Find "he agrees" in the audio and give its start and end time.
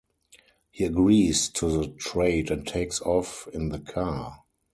0.71-1.47